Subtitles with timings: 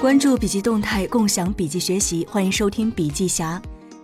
[0.00, 3.60] 关注笔记动态，共享笔记学习，欢迎收听笔记侠。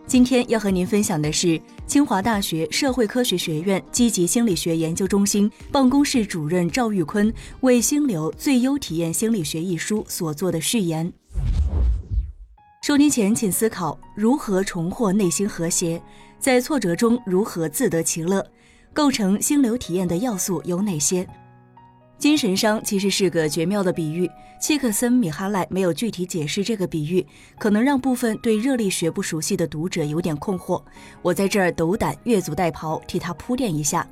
[0.07, 11.11] 今天要和您分享的是清华大学社会科学学院积极心理学研究中心办公室主任赵玉坤为《心流最优体验心理学》一书所做的序言。
[12.83, 16.03] 收听前，请思考如何重获内心和谐，
[16.39, 18.47] 在挫折中如何自得其乐，
[18.93, 21.27] 构成心流体验的要素有哪些？
[22.19, 27.25] 精神伤其实是个绝妙的比喻，契克森·米哈赖没有具体解释这个比喻，
[27.59, 30.83] 可能让部分对热力学不熟悉的读者有点困惑。
[31.21, 34.09] 我在这儿斗胆越俎代庖，替他铺垫一下。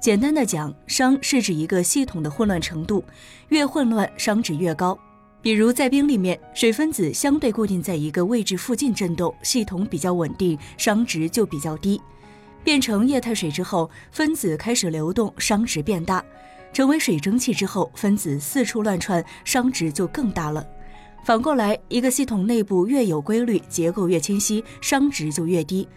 [0.00, 3.04] 简单的讲，伤是指一个系统的混乱程度，
[3.48, 4.98] 越混乱伤值越高。
[5.40, 12.00] 比如在冰里面，水分子相对固定在一个位置附近振动，系统比较稳定，伤值就比较低。
[12.64, 16.22] 变成液态水之后，分子开始流动，伤值变大。
[16.76, 20.62] 成为水蒸气之后，分子四处乱窜，熵值就更大了。
[21.24, 25.88] 反过来，一个系统内部越有规律，结构越清晰，熵值就越低。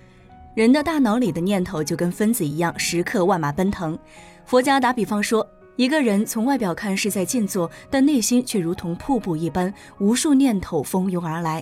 [0.55, 3.99] 人的大脑里的念头就跟分子一样，时刻万马奔腾。
[4.45, 11.61] 佛家打比方说，一个人从外表看是在静坐，但内心却如同瀑布一般，无数念头蜂拥而来。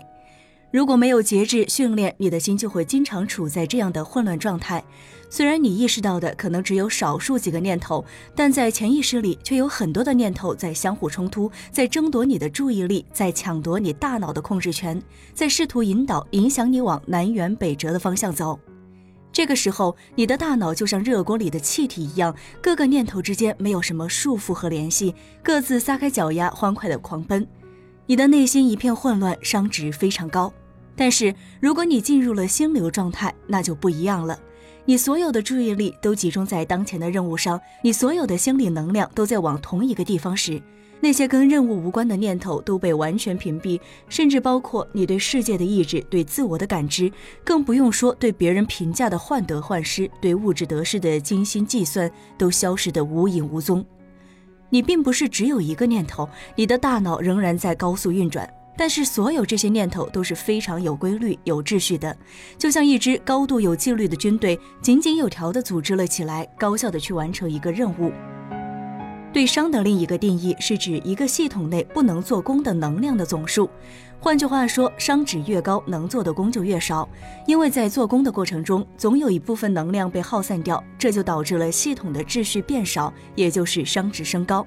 [0.69, 4.83] 如果没有节制训练，你的心就会经常处在这样的混乱状态。
[5.29, 8.03] 虽然你意识到的可能只有少数几个念头，
[8.35, 15.01] 但在潜意识里却有很多的念头在相互冲突，在争夺你的注意力，在抢夺你大脑的控制权，
[15.33, 18.59] 在试图引导、影响你往南辕北辙的方向走。
[19.31, 27.47] 这个时候，你的大脑就像热锅里的气体一样，各个念头之间没有什么束缚和联系，各自撒开脚丫，欢快的狂奔。
[28.09, 30.51] 你的内心一片混乱，熵值非常高。
[30.95, 34.39] 但是，如果你进入了心流状态，那就不一样了。
[34.85, 40.61] 你所有的注意力都集中在当前的任务上，你所有的心理能量都在往同一个地方时，
[41.01, 47.11] 那些跟任务无关的念头都被完全屏蔽，甚至包括你对世界的意志、对自我的感知，
[47.43, 53.85] 更不用说对别人评价的患得患失，对物质得失的精心计算，都消失得无影无踪。
[54.69, 58.47] 你并不是只有一个念头，你的大脑仍然在高速运转。
[58.79, 62.15] 但是所有这些念头都是非常有规律、有秩序的，
[62.59, 68.11] 就像一支高度有纪律的军队，井井有条的组织了起来，高效的去完成一个任务。
[69.33, 73.69] 对熵的另一个定义是指一个系统内不能做功的能量的总数。
[74.19, 77.07] 换句话说，熵值越高，能做的功就越少，
[77.45, 84.65] 因为在做功的过程中，总有一部分能量被耗散掉，这就导致了系统的秩序变少，也就是熵值升高。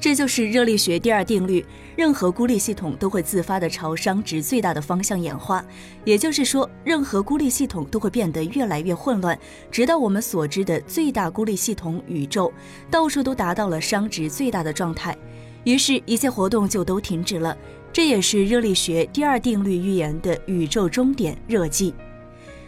[0.00, 1.64] 这就是热力学第二定律，
[1.96, 5.64] 任何孤立系统都会自发地朝熵值最大的方向演化。
[6.04, 9.38] 也就是说，任何孤立系统都会变得越来越混乱，
[9.70, 12.52] 直到我们所知的最大孤立系统宇宙，
[12.90, 15.16] 到处都达到了熵值最大的状态，
[15.64, 17.56] 于是，一切活动就都停止了。
[17.90, 21.94] 这也是热力学第二定律预言的宇宙终点热寂。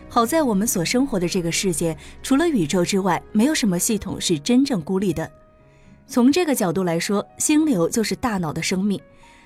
[0.09, 5.31] 好在我们所生活的这个世界，除了宇宙之外，没有什么系统是真正孤立的。
[6.07, 9.01] 从这个角度来说，心流就是大脑的生命。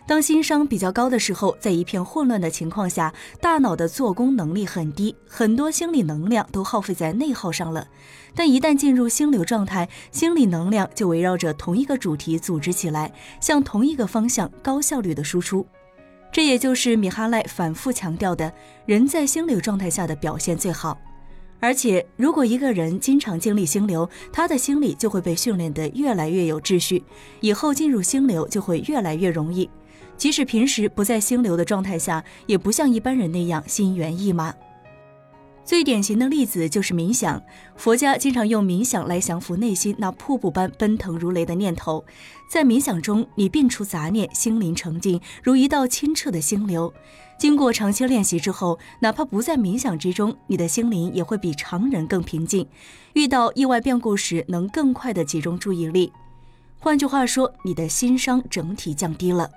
[0.06, 7.86] 当心伤比较高的时候，在一片混乱的情况下，大脑的做工能力很低，很多心理能量都耗费在内耗上了。
[8.34, 15.64] 但一旦进入心流状态，心理能量就围绕着同一个主题组织起来，向同一个方向高效率的输出。
[16.32, 18.52] 这也就是米哈赖反复强调的，
[18.86, 20.98] 人在心流状态下的表现最好。
[21.60, 27.04] 而且，如果一个人经常经历星流，他的心理就会被训练得越来越有秩序，
[27.40, 29.68] 以后进入星流就会越来越容易。
[30.16, 34.54] 即使平时不在星流的状态下，也不像一般人那样心猿意马。
[35.70, 37.40] 最典型的例子就是冥想，
[37.76, 42.04] 佛家经常用冥想来降服内心那瀑布般奔腾如雷的念头。
[42.50, 46.92] 在冥想中，你摒除杂念，心灵澄净，如一道清澈的心流。
[47.38, 52.66] 经过长期练习之后，哪怕不在冥想之中，你的心灵也会比常人更平静。
[53.12, 56.12] 遇到意外变故时，能更快地集中注意力。
[56.80, 59.48] 换句话说，你的心伤整体降低了。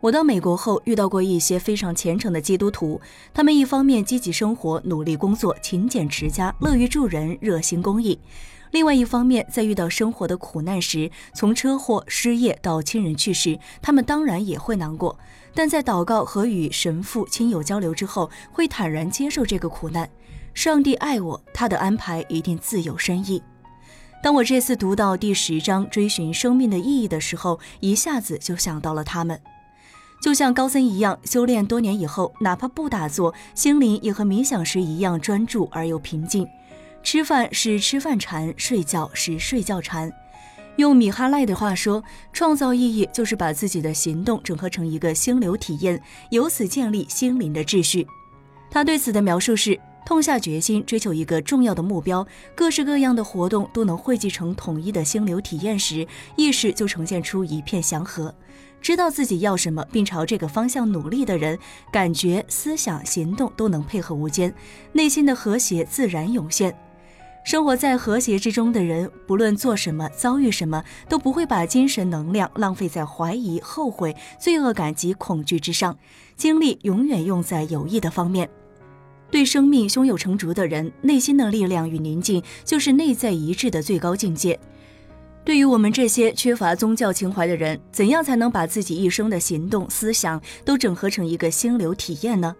[0.00, 2.98] 我到美国后遇到过一些非常虔诚的基督徒，
[3.34, 8.18] 他们一方面积极生活、努力工作、勤俭持家、乐于助人、热心公益；
[8.70, 15.18] 另外一方面，在遇到生活的苦难时，从车祸、失业到亲人去世，他们当然也会难过，
[15.54, 20.08] 但在祷告和与神父、亲友交流之后，会坦然接受这个苦难。
[20.54, 23.42] 上帝爱我，他的安排一定自有深意。
[24.22, 29.38] 当我这次读到第十章追寻生命的意义的时候，一下子就想到了他们。
[30.20, 36.46] 就像高僧一样，修炼多年以后，哪怕不打坐，心灵也和冥想时一样专注而又平静。
[37.02, 40.12] 吃饭是吃饭禅，睡觉是睡觉禅。
[40.76, 46.00] 用米哈赖的话说，创造意义就是把自己的行动整合成一个心流体验，
[46.30, 48.06] 由此建立心灵的秩序。
[48.70, 56.06] 他对此的描述是：痛下决心追求一个重要的目标，各式各样的活动都能汇集成统一的心流体验时，
[56.36, 58.34] 意识就呈现出一片祥和。
[58.82, 61.58] 知道自己要什么并朝这个方向努力的人，
[61.92, 64.52] 感觉、思想、行动都能配合无间，
[64.92, 66.76] 内心的和谐自然涌现。
[67.44, 75.96] 生活在和谐之中的人，不论做什么、遭遇什么，都不会把精神能量浪费在怀疑、后悔、罪恶感及恐惧之上，
[76.36, 78.48] 精力永远用在有益的方面。
[79.30, 84.58] 对生命胸有成竹的人，内心的力量与宁静就是内在一致的最高境界。
[85.44, 92.54] 对于我们这些缺乏宗教情怀的人，怎样才能把自己一生的行动、思想都整合成一个心流体验呢？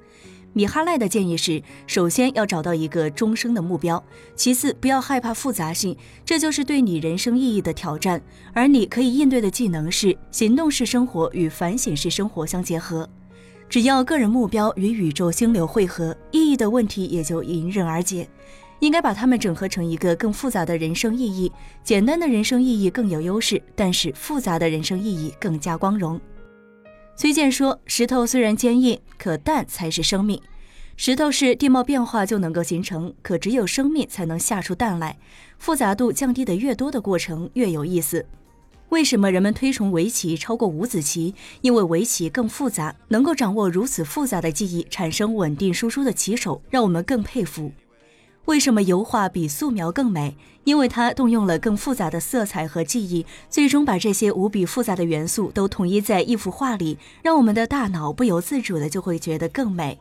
[0.52, 4.02] 米哈赖的建议是：首先要找到一个终生的目标，
[4.34, 8.20] 其次不要害怕复杂性，这就是对你人生意义的挑战。
[8.52, 13.08] 而你可以应对的技能是行动式生活与反省式生活相结合。
[13.70, 18.28] 只要个人目标与宇宙星流汇合，意义的问题也就迎刃而解。
[18.81, 21.52] 应该把它们整合成一个更复杂的人生意义。
[21.84, 26.20] 简单的人生意义更有优势，但是复杂的人生意义更加光荣。
[27.14, 30.40] 崔健说：“石头虽然坚硬，可蛋才是生命。
[30.96, 35.17] 石头是地貌变化就能够形成，可只有生命才能下出蛋来。
[35.58, 38.26] 复杂度降低的越多的过程越有意思。
[38.90, 41.32] 为什么人们推崇围棋超过五子棋？
[41.60, 47.70] 因为围棋更复杂，能够掌握如此复杂的技艺，产生稳定输出的棋手，让我们更佩服。
[48.46, 50.37] 为什么油画比素描更美？
[50.64, 60.00] 因为它动用了更复杂的色彩和技艺，最终把这些无比复杂的元素都统一在一幅画里，让我们的大脑不由自主的就会觉得更美。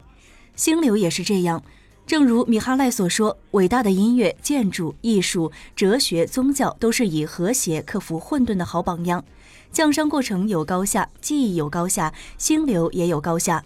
[0.56, 1.64] 心流也是这样，
[2.10, 9.24] 正如米哈赖所说，伟大的音乐、建筑、艺术、哲学、宗教都是以和谐克服混沌的好榜样。
[9.72, 13.64] 降生过程有高下，记忆有高下，心流也有高下。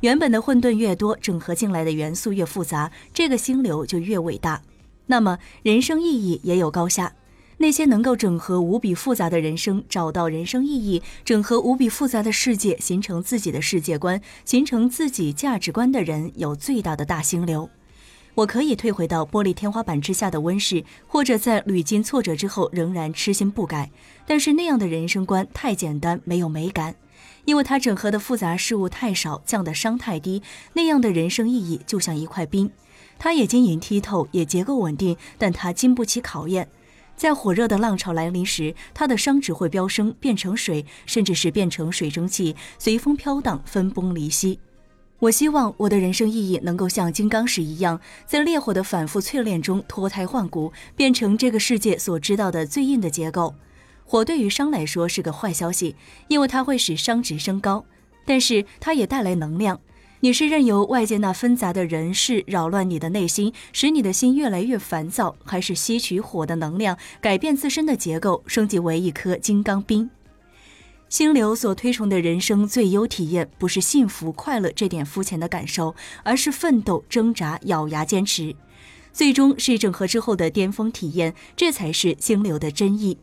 [0.00, 4.60] 原本的混沌越多，整合进来的元素越复杂，这个心流就越伟大。
[5.06, 7.14] 那么，人生意义也有高下。
[7.60, 17.68] 那些能够整合无比复杂的人生，找到人生意义，整合无比复杂的世界，形成自己的世界观，形成自己价值观的人，有最大的大心流。
[18.34, 23.90] 我可以退回到玻璃天花板之下的温室，或者在屡经挫折之后仍然痴心不改。
[24.26, 26.94] 但是那样的人生观太简单，没有美感。
[27.44, 30.42] 因为它整合的复杂事物太少，降的伤太低，
[30.72, 32.70] 那样的人生意义就像一块冰，
[33.18, 36.70] 它也晶莹剔透，也结构稳定，但它经不起考验。
[37.20, 44.58] 在火热的浪潮来临时，它的伤只会飙升，变成水，甚至是变成水蒸气，随风飘荡，分崩离析。
[45.18, 53.54] 我希望我的人生意义能够像金刚石一样，在烈火的反复淬炼中脱胎换骨，变成这个世界所知道的最硬的结构。
[54.06, 55.94] 火对于熵来说是个坏消息，
[56.28, 57.84] 因为它会使熵值升高，
[58.24, 59.78] 但是它也带来能量。
[60.22, 70.10] 你是任由外界那纷杂的人事扰乱你的内心，使你的心越来越烦躁，还是吸取火的能量，改变自身的结构，升级为一颗金刚冰？
[71.08, 78.54] 星流所推崇的人生最优体验，不是幸福快乐这点肤浅的感受，而是奋斗、挣扎、咬牙坚持，
[79.14, 83.16] 最终是整合之后的巅峰体验，这才是星流的真意。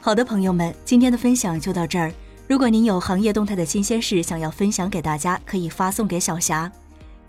[0.00, 2.10] 好的，朋友们，今天的分享就到这儿。
[2.48, 6.72] 如果您有行业动态的新鲜事想要分享给大家，可以发送给小霞。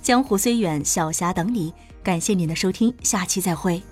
[0.01, 1.73] 江湖虽远，小霞等你。
[2.01, 3.83] 感谢您的收听，下期再会。